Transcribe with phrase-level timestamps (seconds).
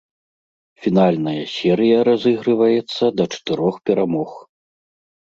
[0.85, 4.29] Фінальная серыя разыгрываецца да чатырох перамог.